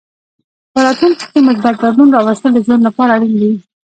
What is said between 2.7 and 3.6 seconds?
لپاره اړین دي.